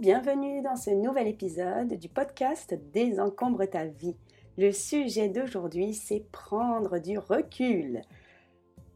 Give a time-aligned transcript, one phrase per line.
[0.00, 4.16] Bienvenue dans ce nouvel épisode du podcast Désencombre ta vie.
[4.56, 8.00] Le sujet d'aujourd'hui, c'est prendre du recul.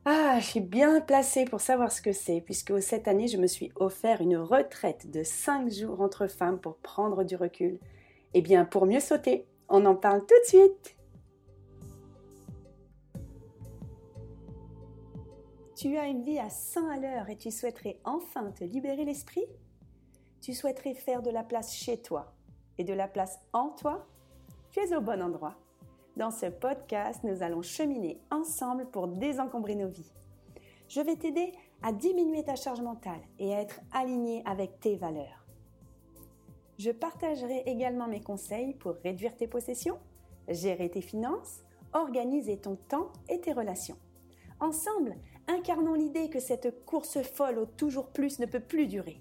[0.07, 3.49] Ah, je suis bien placée pour savoir ce que c'est, puisque cette année, je me
[3.49, 7.79] suis offert une retraite de 5 jours entre femmes pour prendre du recul.
[8.33, 10.97] Eh bien, pour mieux sauter, on en parle tout de suite.
[15.77, 19.47] Tu as une vie à 100 à l'heure et tu souhaiterais enfin te libérer l'esprit?
[20.43, 22.35] Tu souhaiterais faire de la place chez toi
[22.77, 24.07] et de la place en toi
[24.71, 25.55] Tu es au bon endroit.
[26.17, 30.13] Dans ce podcast, nous allons cheminer ensemble pour désencombrer nos vies.
[30.89, 35.47] Je vais t'aider à diminuer ta charge mentale et à être aligné avec tes valeurs.
[36.77, 39.99] Je partagerai également mes conseils pour réduire tes possessions,
[40.49, 41.63] gérer tes finances,
[41.95, 43.97] organiser ton temps et tes relations.
[44.61, 45.17] Ensemble,
[45.49, 49.21] Incarnons l'idée que cette course folle au toujours plus ne peut plus durer.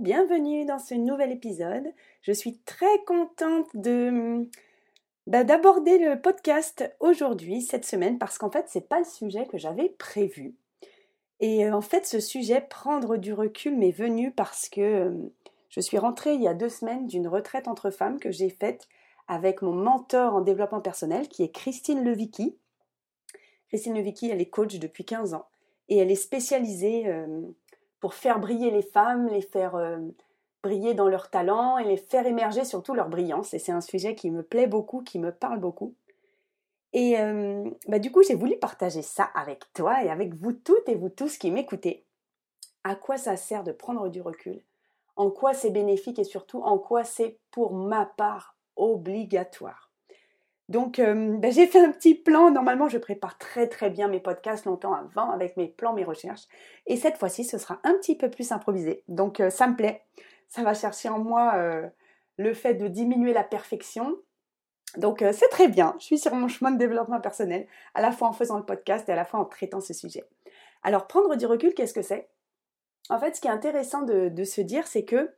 [0.00, 1.86] Bienvenue dans ce nouvel épisode.
[2.20, 3.68] Je suis très contente
[5.26, 9.56] bah, d'aborder le podcast aujourd'hui, cette semaine, parce qu'en fait, c'est pas le sujet que
[9.56, 10.54] j'avais prévu.
[11.40, 15.32] Et euh, en fait, ce sujet, prendre du recul, m'est venu parce que euh,
[15.70, 18.88] je suis rentrée il y a deux semaines d'une retraite entre femmes que j'ai faite
[19.28, 22.58] avec mon mentor en développement personnel qui est Christine Levicki.
[23.68, 25.46] Christine Levicki, elle est coach depuis 15 ans
[25.88, 27.26] et elle est spécialisée euh,
[28.00, 29.98] pour faire briller les femmes, les faire euh,
[30.62, 33.54] briller dans leur talent et les faire émerger surtout leur brillance.
[33.54, 35.94] Et c'est un sujet qui me plaît beaucoup, qui me parle beaucoup.
[36.92, 40.88] Et euh, bah, du coup, j'ai voulu partager ça avec toi et avec vous toutes
[40.88, 42.04] et vous tous qui m'écoutez.
[42.84, 44.62] À quoi ça sert de prendre du recul?
[45.16, 49.85] En quoi c'est bénéfique et surtout en quoi c'est pour ma part obligatoire?
[50.68, 54.18] Donc euh, ben, j'ai fait un petit plan, normalement je prépare très très bien mes
[54.18, 56.46] podcasts longtemps avant avec mes plans, mes recherches.
[56.86, 59.04] Et cette fois-ci ce sera un petit peu plus improvisé.
[59.06, 60.02] Donc euh, ça me plaît,
[60.48, 61.86] ça va chercher en moi euh,
[62.36, 64.16] le fait de diminuer la perfection.
[64.96, 68.28] Donc c'est très bien, je suis sur mon chemin de développement personnel, à la fois
[68.28, 70.24] en faisant le podcast et à la fois en traitant ce sujet.
[70.82, 72.28] Alors prendre du recul, qu'est-ce que c'est?
[73.10, 75.34] En fait, ce qui est intéressant de, se dire, c'est que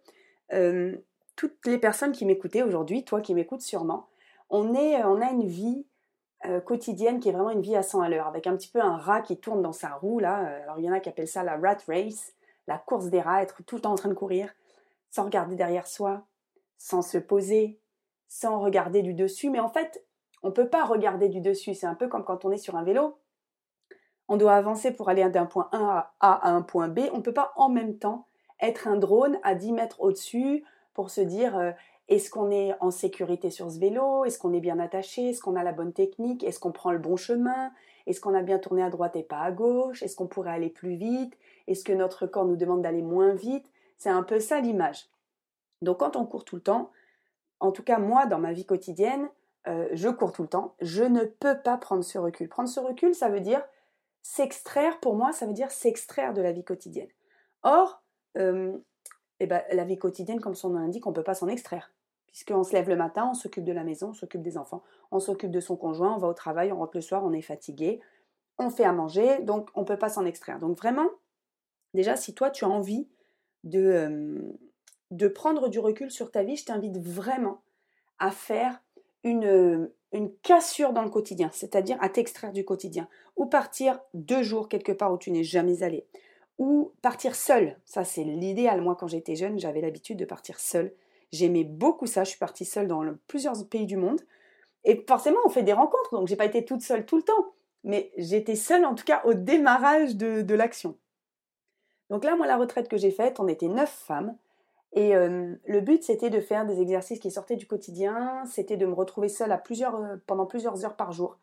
[1.34, 4.08] toutes les personnes qui m'écoutaient aujourd'hui, toi qui m'écoutes sûrement,
[4.50, 5.86] on, est, on a une vie
[6.46, 8.80] euh, quotidienne qui est vraiment une vie à 100 à l'heure, avec un petit peu
[8.80, 10.44] un rat qui tourne dans sa roue, là.
[10.44, 12.34] Euh, alors, il y en a qui appellent ça la rat race,
[12.66, 14.52] la course des rats, être tout le temps en train de courir,
[15.10, 16.22] sans regarder derrière soi,
[16.76, 17.80] sans se poser,
[18.28, 19.50] sans regarder du dessus.
[19.50, 20.04] Mais en fait,
[20.42, 21.74] on ne peut pas regarder du dessus.
[21.74, 23.18] C'est un peu comme quand on est sur un vélo
[24.28, 27.00] on doit avancer pour aller d'un point A à un point B.
[27.12, 28.26] On ne peut pas en même temps
[28.60, 31.72] être un drone à 10 mètres au-dessus pour se dire euh,
[32.08, 34.24] est-ce qu'on est en sécurité sur ce vélo?
[34.24, 35.30] Est-ce qu'on est bien attaché?
[35.30, 36.42] Est-ce qu'on a la bonne technique?
[36.42, 37.70] Est-ce qu'on prend le bon chemin?
[38.06, 40.02] Est-ce qu'on a bien tourné à droite et pas à gauche?
[40.02, 41.36] Est-ce qu'on pourrait aller plus vite?
[41.66, 43.70] Est-ce que notre corps nous demande d'aller moins vite?
[43.98, 45.10] C'est un peu ça l'image.
[45.82, 46.90] Donc quand on court tout le temps,
[47.60, 49.28] en tout cas moi dans ma vie quotidienne,
[49.66, 52.48] euh, je cours tout le temps, je ne peux pas prendre ce recul.
[52.48, 53.62] Prendre ce recul, ça veut dire
[54.22, 57.08] S'extraire, pour moi, ça veut dire s'extraire de la vie quotidienne.
[57.62, 58.02] Or,
[58.36, 58.76] euh,
[59.40, 61.90] eh ben, la vie quotidienne, comme son nom l'indique, on ne peut pas s'en extraire.
[62.28, 65.20] Puisqu'on se lève le matin, on s'occupe de la maison, on s'occupe des enfants, on
[65.20, 68.00] s'occupe de son conjoint, on va au travail, on rentre le soir, on est fatigué,
[68.58, 70.58] on fait à manger, donc on ne peut pas s'en extraire.
[70.58, 71.08] Donc vraiment,
[71.94, 73.08] déjà, si toi tu as envie
[73.64, 74.52] de, euh,
[75.10, 77.62] de prendre du recul sur ta vie, je t'invite vraiment
[78.18, 78.80] à faire
[79.24, 84.68] une, une cassure dans le quotidien, c'est-à-dire à, t'extraire du quotidien, ou partir deux jours
[84.68, 86.06] quelque part où tu n'es jamais allé,
[86.58, 87.78] ou partir seul.
[87.84, 88.80] Ça, c'est l'idéal.
[88.80, 90.92] Moi, quand j'étais jeune, j'avais l'habitude de partir seul.
[91.32, 92.24] J'aimais beaucoup ça.
[92.24, 94.20] Je suis partie seule dans plusieurs pays du monde.
[94.84, 97.52] Et forcément, on fait des rencontres, donc j'ai pas été toute seule tout le temps.
[97.84, 100.96] Mais j'étais seule, en tout cas, au démarrage de, l'action.
[102.10, 104.36] Donc là, moi, la retraite que j'ai faite, on était neuf femmes.
[104.94, 108.86] Et euh, le but, c'était de faire des exercices qui sortaient du quotidien, c'était de
[108.86, 111.38] me retrouver seule euh, pendant plusieurs heures par jour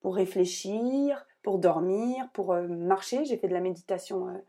[0.00, 3.24] pour réfléchir, pour dormir, pour euh, marcher.
[3.24, 4.40] J'ai fait de la méditation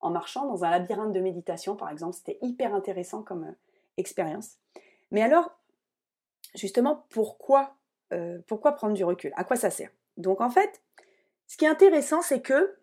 [0.00, 2.14] en marchant dans un labyrinthe de méditation, par exemple.
[2.14, 3.52] C'était hyper intéressant comme
[3.98, 4.56] expérience.
[5.10, 5.58] Mais alors,
[6.54, 7.76] justement, pourquoi,
[8.46, 9.32] pourquoi prendre du recul?
[9.36, 9.90] À quoi ça sert?
[10.16, 10.82] Donc en fait,
[11.46, 12.78] ce qui est intéressant, c'est que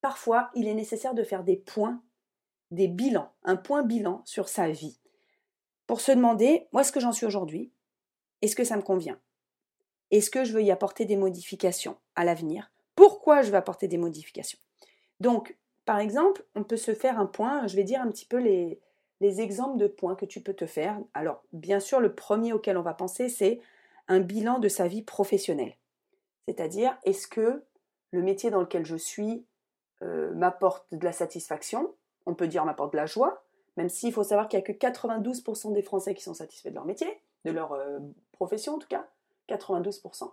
[0.00, 2.02] parfois il est nécessaire de faire des points,
[2.70, 5.00] des bilans, un point bilan sur sa vie,
[5.86, 7.72] pour se demander, où est-ce que j'en suis aujourd'hui
[8.42, 9.18] Est-ce que ça me convient?
[10.10, 12.70] Est-ce que je veux y apporter des modifications à l'avenir?
[12.94, 14.58] Pourquoi je veux apporter des modifications?
[15.20, 18.36] Donc, par exemple, on peut se faire un point, je vais dire un petit peu
[18.36, 18.80] les,
[19.20, 20.98] les exemples de points que tu peux te faire.
[21.14, 23.60] Alors, bien sûr, le premier auquel on va penser, c'est
[24.06, 25.76] un bilan de sa vie professionnelle.
[26.46, 27.64] C'est-à-dire, est-ce que
[28.10, 29.44] le métier dans lequel je suis
[30.02, 31.94] euh, m'apporte de la satisfaction?
[32.26, 33.44] On peut dire m'apporte de la joie,
[33.76, 36.74] même s'il faut savoir qu'il n'y a que 92% des Français qui sont satisfaits de
[36.74, 37.98] leur métier, de leur euh,
[38.32, 39.06] profession en tout cas,
[39.48, 40.30] 92%,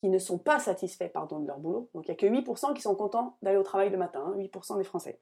[0.00, 1.90] qui ne sont pas satisfaits pardon, de leur boulot.
[1.94, 4.72] Donc il n'y a que 8% qui sont contents d'aller au travail le matin, 8%
[4.72, 5.20] hein, des Français.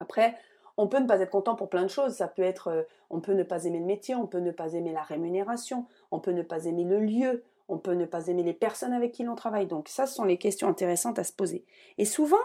[0.00, 0.36] Après,
[0.80, 2.14] on peut ne pas être content pour plein de choses.
[2.14, 4.72] Ça peut être, euh, on peut ne pas aimer le métier, on peut ne pas
[4.72, 8.42] aimer la rémunération, on peut ne pas aimer le lieu, on peut ne pas aimer
[8.42, 9.66] les personnes avec qui l'on travaille.
[9.66, 11.66] Donc ça, ce sont les questions intéressantes à se poser.
[11.98, 12.38] Et souvent,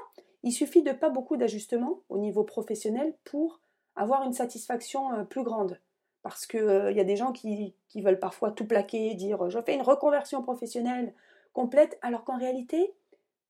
[0.44, 3.62] il suffit de pas beaucoup d'ajustements au niveau professionnel pour
[3.96, 5.80] avoir une satisfaction euh, plus grande.
[6.22, 9.62] Parce qu'il euh, y a des gens qui, qui, veulent parfois tout plaquer, dire je
[9.62, 11.14] fais une reconversion professionnelle
[11.54, 12.94] complète, alors qu'en réalité,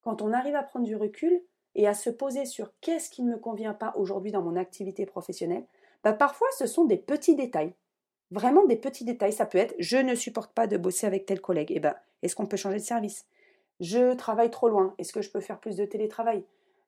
[0.03, 1.41] quand on arrive à prendre du recul,
[1.75, 5.05] et à se poser sur qu'est-ce qui ne me convient pas aujourd'hui dans mon activité
[5.05, 5.65] professionnelle,
[6.03, 7.73] bah parfois ce sont des petits détails.
[8.31, 9.33] Vraiment des petits détails.
[9.33, 11.71] Ça peut être je ne supporte pas de bosser avec tel collègue.
[11.71, 13.25] Eh ben, est-ce qu'on peut changer de service?
[13.79, 14.95] Je travaille trop loin.
[14.97, 16.43] Est-ce que je peux faire plus de télétravail?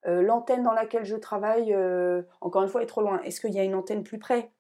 [0.08, 3.22] Euh, L'antenne dans laquelle je travaille, euh, encore une fois, est trop loin.
[3.24, 4.52] Est-ce qu'il y a une antenne plus près?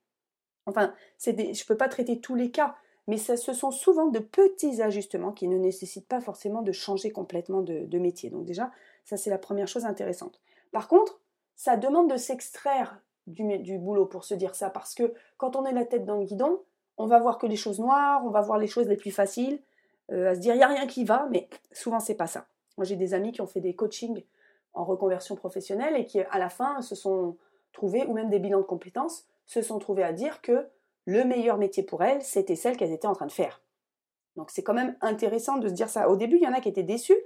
[0.66, 0.94] Enfin,
[1.24, 2.76] je ne peux pas traiter tous les cas,
[3.08, 7.62] mais ce sont souvent de petits ajustements qui ne nécessitent pas forcément de changer complètement
[7.62, 8.30] de métier.
[8.30, 8.72] Donc déjà,
[9.08, 10.42] ça, c'est la première chose intéressante.
[10.74, 11.22] Par contre,
[11.56, 15.72] ça demande de s'extraire du, boulot pour se dire ça, parce que quand on est
[15.72, 16.62] la tête dans le guidon,
[16.98, 19.62] on va voir que les choses noires, on va voir les choses les plus faciles,
[20.12, 22.48] euh, à se dire il n'y a rien qui va, mais souvent c'est pas ça.
[22.78, 24.26] Moi j'ai des amis qui ont fait des coachings
[24.74, 27.38] en reconversion professionnelle et qui à la fin se sont
[27.72, 30.68] trouvés, ou même des bilans de compétences, se sont trouvés à dire que
[31.06, 33.62] le meilleur métier pour elles, c'était celle qu'elles étaient en train de faire.
[34.36, 36.10] Donc c'est quand même intéressant de se dire ça.
[36.10, 37.18] Au début, il y en a qui étaient déçus,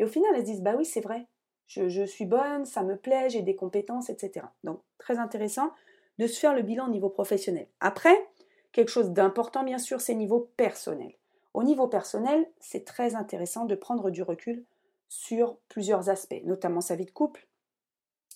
[0.00, 1.26] et au final, elles se disent, bah oui, c'est vrai,
[1.70, 4.46] je, suis bonne, ça me plaît, j'ai des compétences, etc.
[4.64, 5.70] Donc, très intéressant
[6.18, 7.68] de se faire le bilan au niveau professionnel.
[7.78, 8.28] Après,
[8.72, 11.12] quelque chose d'important, bien sûr, c'est niveau personnel.
[11.54, 14.64] Au niveau personnel, c'est très intéressant de prendre du recul
[15.08, 17.46] sur plusieurs aspects, notamment sa vie de couple,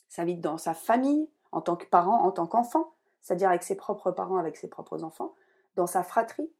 [0.08, 3.74] sa vie dans sa famille, en tant que parent, en tant qu'enfant, c'est-à-dire avec ses
[3.74, 5.34] propres parents, avec ses propres enfants,
[5.74, 6.50] dans sa fratrie,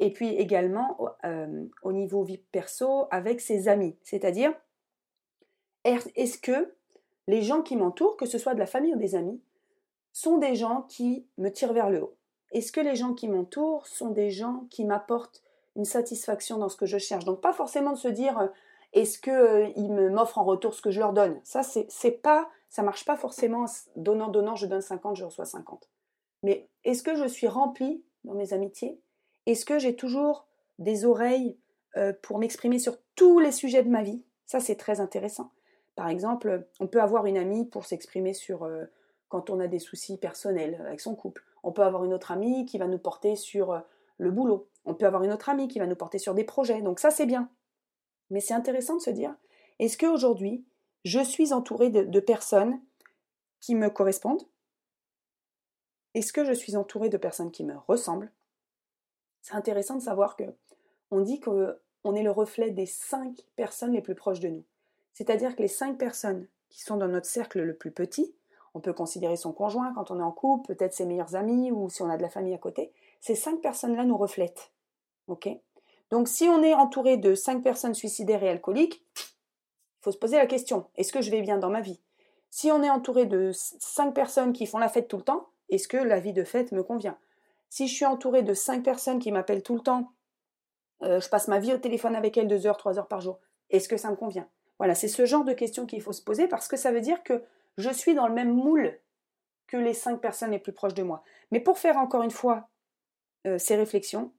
[0.00, 3.96] et puis également euh, au niveau vie perso avec ses amis.
[4.02, 4.52] C'est-à-dire,
[5.84, 6.74] est-ce que
[7.26, 9.40] les gens qui m'entourent, que ce soit de la famille ou des amis,
[10.12, 12.16] sont des gens qui me tirent vers le haut?
[12.52, 15.42] Est-ce que les gens qui m'entourent sont des gens qui m'apportent
[15.76, 17.24] une satisfaction dans ce que je cherche?
[17.24, 18.48] Donc pas forcément de se dire euh,
[18.92, 21.40] est-ce qu'ils euh, m'offrent en retour ce que je leur donne?
[21.44, 23.66] Ça c'est pas ça marche pas forcément
[23.96, 25.88] donnant donnant je donne 50 je reçois 50.
[26.42, 29.00] Mais est-ce que je suis remplie dans mes amitiés?
[29.46, 30.46] Est-ce que j'ai toujours
[30.78, 31.56] des oreilles
[31.96, 34.24] euh, pour m'exprimer sur tous les sujets de ma vie?
[34.46, 35.50] Ça, c'est très intéressant.
[36.00, 38.86] Par exemple, on peut avoir une amie pour s'exprimer sur euh,
[39.28, 41.44] quand on a des soucis personnels avec son couple.
[41.62, 43.80] On peut avoir une autre amie qui va nous porter sur euh,
[44.16, 44.70] le boulot.
[44.86, 46.80] On peut avoir une autre amie qui va nous porter sur des projets.
[46.80, 47.50] Donc ça, c'est bien.
[48.30, 49.36] Mais c'est intéressant de se dire,
[49.78, 50.64] est-ce qu'aujourd'hui,
[51.04, 52.80] je suis entourée de personnes
[53.60, 54.48] qui me correspondent?
[56.14, 58.32] Est-ce que je suis entourée de personnes qui me ressemblent?
[59.42, 60.44] C'est intéressant de savoir que
[61.10, 64.64] on dit qu'on est le reflet des cinq personnes les plus proches de nous.
[65.20, 68.34] C'est-à-dire que les cinq personnes qui sont dans notre cercle le plus petit,
[68.72, 71.90] on peut considérer son conjoint quand on est en couple, peut-être ses meilleurs amis ou
[71.90, 74.72] si on a de la famille à côté, ces cinq personnes-là nous reflètent.
[75.28, 75.50] Ok?
[76.10, 80.38] Donc si on est entouré de cinq personnes suicidaires et alcooliques, il faut se poser
[80.38, 82.00] la question est-ce que je vais bien dans ma vie?
[82.48, 85.86] Si on est entouré de cinq personnes qui font la fête tout le temps, est-ce
[85.86, 87.18] que la vie de fête me convient?
[87.68, 90.12] Si je suis entourée de cinq personnes qui m'appellent tout le temps,
[91.02, 93.38] euh, je passe ma vie au téléphone avec elles deux heures, trois heures par jour,
[93.68, 94.48] est-ce que ça me convient?
[94.80, 97.22] Voilà, c'est ce genre de questions qu'il faut se poser parce que ça veut dire
[97.22, 97.44] que
[97.76, 98.98] je suis dans le même moule
[99.66, 101.22] que les cinq personnes les plus proches de moi.
[101.50, 102.66] Mais pour faire encore une fois
[103.46, 104.32] euh, ces réflexions,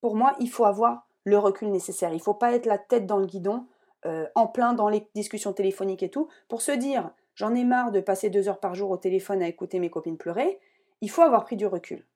[0.00, 2.12] pour moi, il faut avoir le recul nécessaire.
[2.12, 3.66] Il ne faut pas être la tête dans le guidon,
[4.06, 7.90] euh, en plein dans les discussions téléphoniques et tout, pour se dire j'en ai marre
[7.90, 10.60] de passer deux heures par jour au téléphone à écouter mes copines pleurer.
[11.00, 12.06] Il faut avoir pris du recul.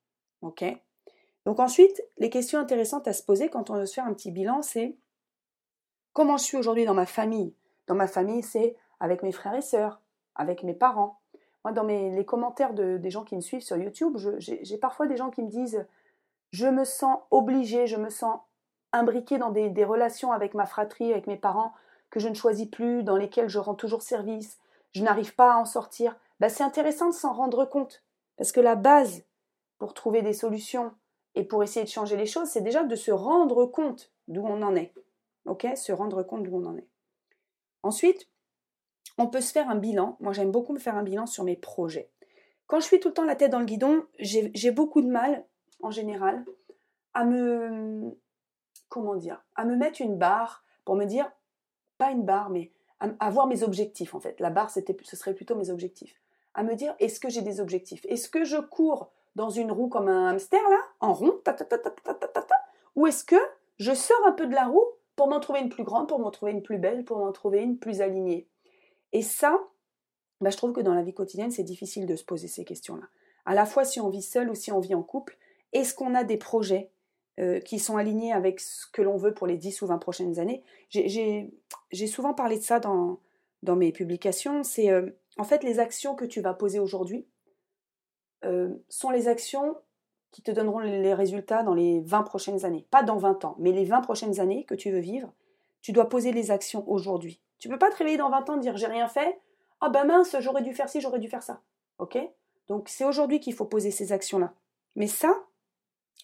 [0.42, 0.64] Ok?
[1.44, 4.30] Donc ensuite, les questions intéressantes à se poser quand on veut se faire un petit
[4.30, 4.94] bilan, c'est
[6.12, 7.52] comment je suis aujourd'hui dans ma famille?
[7.86, 10.00] Dans ma famille, c'est avec mes frères et sœurs,
[10.34, 11.20] avec mes parents.
[11.64, 15.30] Moi, dans les commentaires des gens qui me suivent sur YouTube, j'ai parfois des gens
[15.30, 15.86] qui me disent
[16.52, 18.38] je me sens obligée, je me sens
[18.92, 21.72] imbriquée dans des, relations avec ma fratrie, avec mes parents,
[22.10, 24.58] que je ne choisis plus, dans lesquelles je rends toujours service.
[24.92, 28.04] je n'arrive pas à en sortir, bah, c'est intéressant de s'en rendre compte.
[28.36, 29.24] Parce que la base
[29.78, 30.92] pour trouver des solutions
[31.34, 34.62] et pour essayer de changer les choses, c'est déjà de se rendre compte d'où on
[34.62, 34.92] en est.
[35.46, 35.66] Ok?
[35.74, 36.86] Se rendre compte d'où on en est.
[37.84, 38.30] Ensuite,
[39.18, 40.16] on peut se faire un bilan.
[40.20, 42.10] Moi, j'aime beaucoup me faire un bilan sur mes projets.
[42.66, 45.44] Quand je suis tout le temps la tête dans le guidon, j'ai beaucoup de mal,
[45.82, 46.44] en général,
[47.12, 48.18] à me.
[48.88, 51.30] Comment dire À me mettre une barre pour me dire.
[51.98, 54.40] Pas une barre, mais à, voir mes objectifs, en fait.
[54.40, 54.80] La barre, ce
[55.16, 56.20] serait plutôt mes objectifs.
[56.54, 59.88] À me dire est-ce que j'ai des objectifs Est-ce que je cours dans une roue
[59.88, 61.38] comme un hamster, là, en rond
[62.96, 63.36] Ou est-ce que
[63.78, 64.86] je sors un peu de la roue
[65.16, 67.62] pour m'en trouver une plus grande, pour m'en trouver une plus belle, pour m'en trouver
[67.62, 68.48] une plus alignée
[69.12, 69.58] Et ça,
[70.40, 73.06] bah, je trouve que dans la vie quotidienne, c'est difficile de se poser ces questions-là.
[73.46, 75.36] À la fois si on vit seul ou si on vit en couple,
[75.72, 76.90] est-ce qu'on a des projets
[77.40, 80.38] euh, qui sont alignés avec ce que l'on veut pour les 10 ou 20 prochaines
[80.38, 80.62] années?
[80.88, 83.20] J'ai souvent parlé de ça dans,
[83.62, 84.62] mes publications.
[84.62, 87.26] C'est euh, en fait les actions que tu vas poser aujourd'hui
[88.44, 89.76] euh, sont les actions
[90.34, 92.84] qui te donneront les résultats dans les 20 prochaines années.
[92.90, 95.32] Pas dans 20 ans, mais les 20 prochaines années que tu veux vivre,
[95.80, 97.40] tu dois poser les actions aujourd'hui.
[97.60, 99.38] Tu ne peux pas te réveiller dans 20 ans et dire j'ai rien fait,
[99.80, 101.60] ah ben mince, j'aurais dû faire ci, j'aurais dû faire ça.
[101.98, 102.18] Ok?
[102.66, 104.52] Donc c'est aujourd'hui qu'il faut poser ces actions-là.
[104.96, 105.40] Mais ça,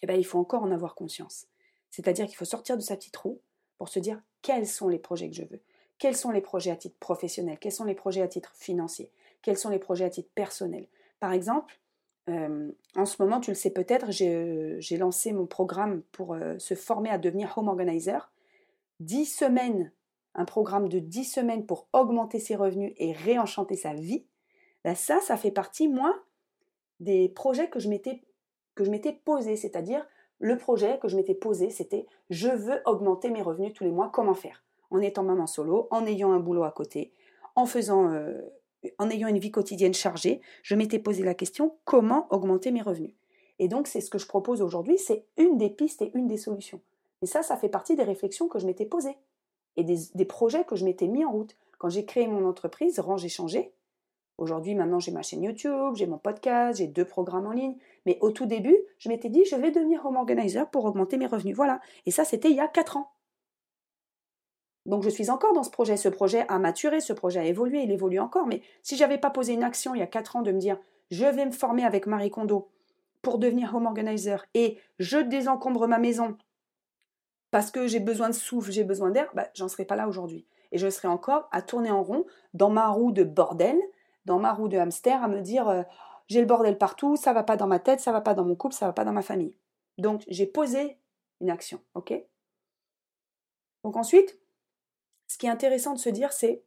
[0.01, 1.47] eh ben, il faut encore en avoir conscience.
[1.89, 3.39] C'est-à-dire qu'il faut sortir de sa petite roue
[3.77, 5.61] pour se dire quels sont les projets que je veux?
[5.99, 7.59] Quels sont les projets à titre professionnel?
[7.59, 9.09] Quels sont les projets à titre financier?
[9.41, 10.89] Quels sont les projets à titre personnel?
[11.21, 11.79] Par exemple,
[12.31, 16.73] euh, en ce moment, tu le sais peut-être, j'ai lancé mon programme pour euh, se
[16.73, 18.31] former à devenir home organizer.
[18.99, 19.91] 10 semaines
[20.33, 24.25] un programme de 10 semaines pour augmenter ses revenus et réenchanter sa vie,
[24.83, 26.15] ben ça, ça fait partie, moi,
[26.99, 28.23] des projets que je m'étais,
[28.75, 30.07] que je m'étais posé, c'est-à-dire
[30.39, 34.09] le projet que je m'étais posé, c'était je veux augmenter mes revenus tous les mois,
[34.11, 34.63] comment faire?
[34.89, 37.13] En étant maman solo, en ayant un boulot à côté,
[37.55, 38.41] en faisant, euh,
[38.97, 43.13] en ayant une vie quotidienne chargée, je m'étais posé la question comment augmenter mes revenus?
[43.59, 46.37] Et donc, c'est ce que je propose aujourd'hui, c'est une des pistes et une des
[46.37, 46.81] solutions.
[47.21, 49.17] Et ça, ça fait partie des réflexions que je m'étais posées
[49.77, 51.55] et des, projets que je m'étais mis en route.
[51.77, 53.73] Quand j'ai créé mon entreprise, Range changé.
[54.37, 57.75] Aujourd'hui, maintenant, j'ai ma chaîne YouTube, j'ai mon podcast, j'ai deux programmes en ligne.
[58.05, 61.27] Mais au tout début, je m'étais dit, je vais devenir home organizer pour augmenter mes
[61.27, 61.55] revenus.
[61.55, 61.79] Voilà.
[62.05, 63.11] Et ça, c'était il y a quatre ans.
[64.85, 65.97] Donc, je suis encore dans ce projet.
[65.97, 68.47] Ce projet a maturé, ce projet a évolué, il évolue encore.
[68.47, 70.77] Mais si j'avais pas posé une action il y a quatre ans de me dire,
[71.11, 72.69] je vais me former avec Marie Kondo
[73.21, 76.37] pour devenir home organizer et je désencombre ma maison
[77.51, 80.45] parce que j'ai besoin de souffle, j'ai besoin d'air, bah, j'en serais pas là aujourd'hui.
[80.71, 83.77] Et je serais encore à tourner en rond dans ma roue de bordel,
[84.25, 85.83] dans ma roue de hamster, à me dire euh,
[86.27, 88.55] j'ai le bordel partout, ça va pas dans ma tête, ça va pas dans mon
[88.55, 89.57] couple, ça va pas dans ma famille.
[89.97, 90.97] Donc j'ai posé
[91.41, 92.13] une action, ok?
[93.83, 94.39] Donc ensuite,
[95.31, 96.63] ce qui est intéressant de se dire, c'est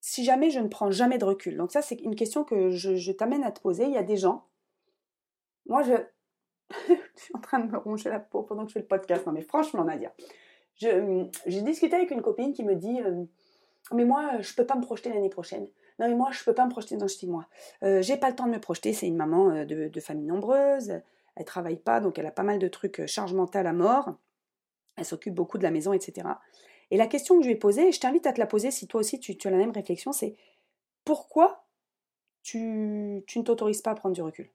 [0.00, 1.56] si jamais je ne prends jamais de recul.
[1.56, 3.84] Donc ça, c'est une question que je, je t'amène à te poser.
[3.84, 4.46] Il y a des gens.
[5.66, 5.94] Moi, je,
[6.88, 9.26] je suis en train de me ronger la peau pendant que je fais le podcast.
[9.26, 10.14] Non, mais franchement, Nadia,
[10.76, 13.24] j'ai discuté avec une copine qui me dit euh,
[13.92, 15.66] Mais moi, je peux pas me projeter l'année prochaine.
[15.98, 17.48] Non, mais moi, je peux pas me projeter dans six mois.
[17.82, 18.92] Euh, j'ai pas le temps de me projeter.
[18.92, 21.00] C'est une maman euh, de, famille nombreuse.
[21.36, 24.14] Elle travaille pas, donc elle a pas mal de trucs, euh, charge mentale à mort.
[24.96, 26.28] Elle s'occupe beaucoup de la maison, etc.
[26.90, 28.70] Et la question que je lui ai posée, et je t'invite à te la poser
[28.70, 30.36] si toi aussi tu, as la même réflexion, c'est
[31.04, 31.64] pourquoi
[32.42, 34.50] tu, tu ne t'autorises pas à prendre du recul?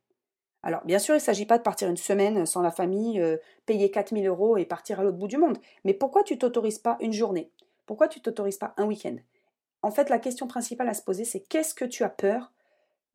[0.62, 3.38] Alors, bien sûr, il ne s'agit pas de partir une semaine sans la famille, euh,
[3.66, 5.58] payer 4000 euros et partir à l'autre bout du monde.
[5.86, 7.50] Mais pourquoi tu t'autorises pas une journée?
[7.86, 9.16] Pourquoi tu t'autorises pas un week-end?
[9.82, 12.52] En fait, la question principale à se poser, c'est qu'est-ce que tu as peur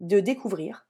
[0.00, 0.87] de découvrir?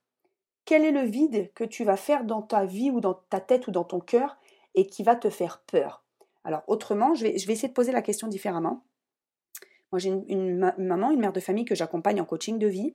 [0.64, 3.66] Quel est le vide que tu vas faire dans ta vie ou dans ta tête
[3.66, 4.38] ou dans ton cœur
[4.76, 6.03] et qui va te faire peur?
[6.44, 8.84] Alors, autrement, je vais, essayer de poser la question différemment.
[9.92, 12.94] Moi, j'ai une, maman, une mère de famille que j'accompagne en coaching de vie.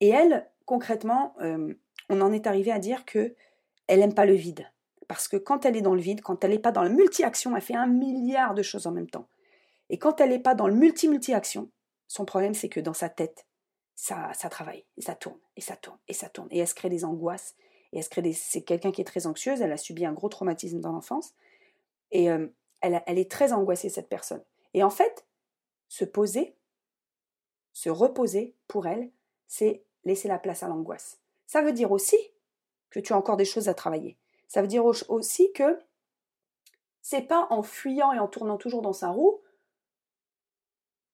[0.00, 1.74] Et elle, concrètement, euh,
[2.08, 3.34] on en est arrivé à dire que
[3.88, 4.70] elle n'aime pas le vide.
[5.08, 7.56] Parce que quand elle est dans le vide, quand elle n'est pas dans la multi-action,
[7.56, 9.28] elle fait un milliard de choses en même temps.
[9.90, 11.70] Et quand elle n'est pas dans le multi-multi-action,
[12.06, 13.46] son problème c'est que dans sa tête,
[13.94, 16.48] ça, travaille, et ça tourne, et ça tourne, et ça tourne.
[16.50, 17.56] Et elle se crée des angoisses,
[17.92, 18.32] et elle crée des...
[18.32, 21.34] C'est quelqu'un qui est très anxieuse, elle a subi un gros traumatisme dans l'enfance,
[22.12, 22.46] et euh,
[22.80, 24.42] elle, est très angoissée, cette personne.
[24.74, 25.26] Et en fait,
[25.88, 26.56] se poser,
[27.72, 29.10] se reposer, pour elle,
[29.46, 31.18] c'est laisser la place à l'angoisse
[31.48, 32.16] ça veut dire aussi
[32.90, 34.16] que tu as encore des choses à travailler.
[34.46, 35.78] Ça veut dire aussi que
[37.00, 39.42] c'est pas en fuyant et en tournant toujours dans sa roue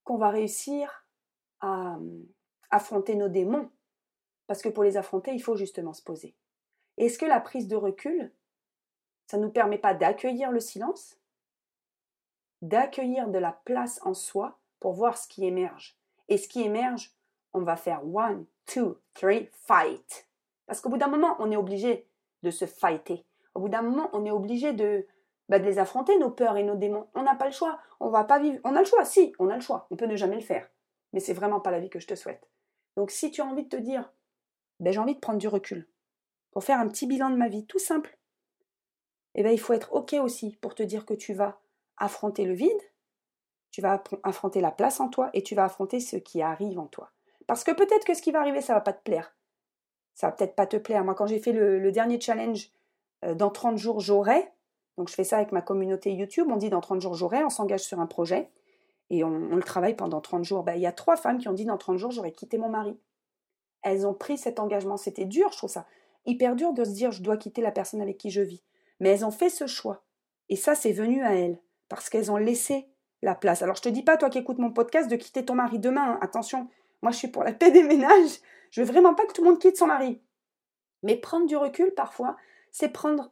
[0.03, 1.07] qu'on va réussir
[1.61, 2.27] à hum,
[2.71, 3.71] affronter nos démons.
[4.47, 6.35] Parce que pour les affronter, il faut justement se poser.
[6.97, 8.33] Est-ce que la prise de recul,
[9.27, 11.17] ça ne nous permet pas d'accueillir le silence,
[12.65, 17.15] d'accueillir de la place en soi pour voir ce qui émerge Et ce qui émerge,
[17.53, 20.29] on va faire one, two, three, fight.
[20.67, 22.09] Parce qu'au bout d'un moment, on est obligé
[22.43, 23.25] de se fighter.
[23.55, 25.07] Au bout d'un moment, on est obligé de,
[25.49, 27.07] bah, de les affronter, nos peurs et nos démons.
[27.15, 27.79] On n'a pas le choix.
[28.01, 28.59] On va pas vivre.
[28.65, 29.87] On a le choix, si, on a le choix.
[29.91, 30.69] On peut ne jamais le faire.
[31.13, 32.49] Mais c'est vraiment pas la vie que je te souhaite.
[32.97, 34.11] Donc si tu as envie de te dire,
[34.81, 35.87] ben, j'ai envie de prendre du recul
[36.51, 38.17] pour faire un petit bilan de ma vie, tout simple,
[39.35, 41.61] eh ben, il faut être OK aussi pour te dire que tu vas
[41.99, 42.71] affronter le vide,
[43.71, 46.87] tu vas affronter la place en toi et tu vas affronter ce qui arrive en
[46.87, 47.11] toi.
[47.47, 49.37] Parce que peut-être que ce qui va arriver, ça va pas te plaire.
[50.15, 51.05] Ça va peut-être pas te plaire.
[51.05, 52.71] Moi, quand j'ai fait le, dernier challenge,
[53.25, 54.49] euh, dans 30 jours, j'aurai,
[54.97, 57.51] donc je fais ça avec ma communauté YouTube, on dit dans 30 jours, j'aurai, on
[57.51, 58.49] s'engage sur un projet
[59.11, 60.63] et on, le travaille pendant 30 jours.
[60.63, 62.69] Ben, il y a trois femmes qui ont dit dans 30 jours, j'aurais quitté mon
[62.69, 62.97] mari.
[63.83, 64.97] Elles ont pris cet engagement.
[64.97, 65.85] C'était dur, je trouve ça
[66.27, 68.63] hyper dur de se dire, je dois quitter la personne avec qui je vis.
[69.01, 70.03] Mais elles ont fait ce choix.
[70.49, 71.61] Et ça, c'est venu à elles.
[71.95, 72.89] Parce qu'elles ont laissé
[73.23, 73.63] la place.
[73.63, 76.15] Alors, je te dis pas, toi qui écoutes mon podcast, de quitter ton mari demain.
[76.15, 76.19] Hein.
[76.21, 76.69] Attention,
[77.03, 78.41] moi, je suis pour la paix des ménages.
[78.71, 80.21] Je veux vraiment pas que tout le monde quitte son mari.
[81.03, 82.37] Mais prendre du recul, parfois,
[82.73, 83.31] c'est prendre,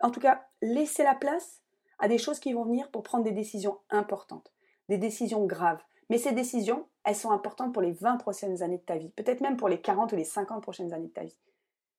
[0.00, 1.60] en tout cas, laisser la place
[1.98, 4.52] à des choses qui vont venir pour prendre des décisions importantes,
[4.88, 5.82] des décisions graves.
[6.08, 9.42] Mais ces décisions, elles sont importantes pour les 20 prochaines années de ta vie, peut-être
[9.42, 11.38] même pour les 40 ou les 50 prochaines années de ta vie.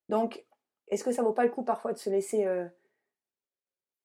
[0.09, 0.43] Donc,
[0.87, 2.67] est-ce que ça vaut pas le coup parfois de se laisser euh,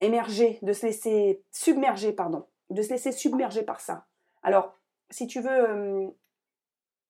[0.00, 4.07] émerger, de se laisser submerger, pardon, de se laisser submerger par ça
[4.43, 4.75] Alors,
[5.11, 6.09] si tu veux euh,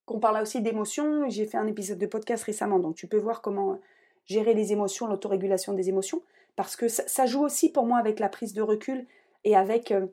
[0.04, 3.42] qu'on parle aussi d'émotions, j'ai fait un épisode de podcast récemment, donc tu peux voir
[3.42, 3.78] comment
[4.24, 6.22] gérer les émotions, l'autorégulation des émotions,
[6.56, 9.06] parce que ça, joue aussi pour moi avec la prise de recul
[9.44, 10.06] et avec euh,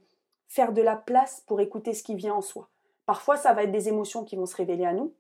[0.48, 2.70] faire de la place pour écouter ce qui vient en soi.
[3.06, 5.14] Parfois, ça va être des émotions qui vont se révéler à nous.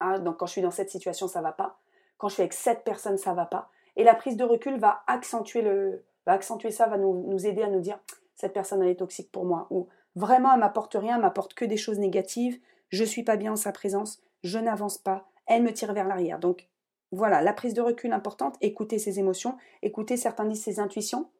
[0.00, 1.78] Ah, donc, quand je suis dans cette situation, ça va pas.
[2.18, 3.70] Quand je suis avec cette personne, ça va pas.
[3.96, 7.80] Et la prise de recul va accentuer, le, accentuer ça, va nous, aider à nous
[7.80, 7.98] dire
[8.34, 9.66] cette personne, elle est toxique pour moi.
[9.70, 12.60] Ou vraiment, elle m'apporte rien, elle m'apporte que des choses négatives.
[12.90, 16.38] Je suis pas bien en sa présence, je n'avance pas, elle me tire vers l'arrière.
[16.38, 16.68] Donc,
[17.12, 21.30] voilà, la prise de recul importante, écouter ses émotions, écouter certains disent ses intuitions.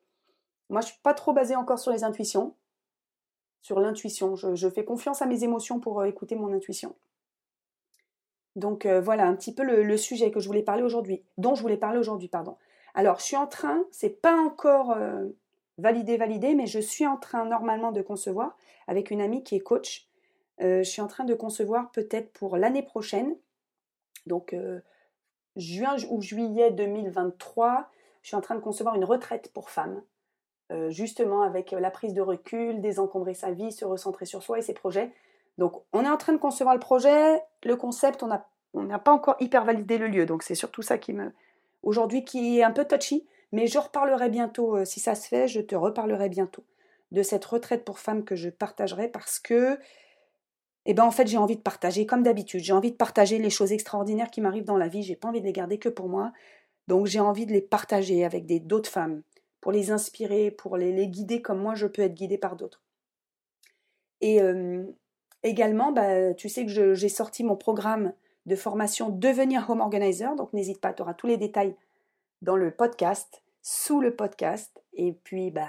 [0.71, 2.55] Moi, je suis pas trop basée encore sur les intuitions
[3.67, 4.37] sur l'intuition.
[4.37, 6.95] Je, fais confiance à mes émotions pour euh, écouter mon intuition.
[8.55, 11.63] Donc euh, voilà un petit peu le, sujet que je voulais parler aujourd'hui, dont je
[11.63, 12.57] voulais parler aujourd'hui, pardon.
[12.97, 15.27] Alors je suis en train, c'est pas encore euh,
[15.79, 18.57] validé, validé, mais je suis en train normalement de concevoir
[18.89, 20.09] avec une amie qui est coach.
[20.59, 23.37] je suis en train de concevoir peut-être pour l'année prochaine,
[24.27, 24.57] donc
[25.57, 27.91] juin ou juillet 2023,
[28.23, 30.03] je suis en train de concevoir une retraite pour femmes
[30.73, 34.59] euh, justement avec euh, la prise de recul, désencombrer sa vie, se recentrer sur soi
[34.59, 35.13] et ses projets.
[35.59, 38.27] Donc on est en train de concevoir le projet, le concept, on
[38.83, 41.33] n'a pas encore hyper validé le lieu, donc c'est surtout ça qui me...
[41.87, 45.47] Aujourd'hui qui est un peu touchy, mais je reparlerai bientôt, euh, si ça se fait,
[45.47, 46.65] je te reparlerai bientôt
[47.13, 49.79] de cette retraite pour femmes que je partagerai parce que,
[50.87, 53.51] eh ben en fait j'ai envie de partager comme d'habitude, j'ai envie de partager les
[53.51, 56.09] choses extraordinaires qui m'arrivent dans la vie, j'ai pas envie de les garder que pour
[56.09, 56.33] moi,
[56.89, 59.23] donc j'ai envie de les partager avec d'autres femmes
[59.61, 62.83] pour les inspirer, pour les, guider comme moi je peux être guidée par d'autres.
[64.21, 64.83] Et euh,
[65.45, 68.13] également, bah, tu sais que j'ai sorti mon programme
[68.47, 71.77] de formation Devenir Home Organizer, donc n'hésite pas, tu auras tous les détails
[72.43, 74.83] dans le podcast, sous le podcast.
[74.95, 75.69] Et puis, bah,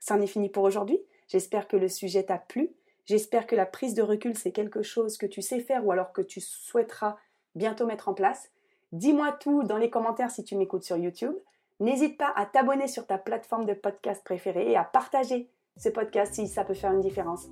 [0.00, 1.00] ça en est fini pour aujourd'hui.
[1.28, 2.70] J'espère que le sujet t'a plu.
[3.04, 6.12] J'espère que la prise de recul, c'est quelque chose que tu sais faire ou alors
[6.12, 7.16] que tu souhaiteras
[7.54, 8.50] bientôt mettre en place.
[8.92, 11.34] Dis-moi tout dans les commentaires si tu m'écoutes sur YouTube.
[11.78, 16.34] N'hésite pas à t'abonner sur ta plateforme de podcast préférée et à partager ce podcast
[16.34, 17.48] si ça peut faire une différence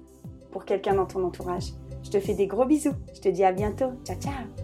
[0.55, 1.73] pour quelqu'un dans ton entourage.
[2.05, 2.95] Je te fais des gros bisous.
[3.13, 3.91] Je te dis à bientôt.
[4.05, 4.64] Ciao ciao